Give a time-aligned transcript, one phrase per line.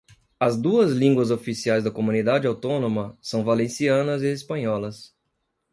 [0.39, 5.15] As duas línguas oficiais da comunidade autônoma são valencianas e espanholas.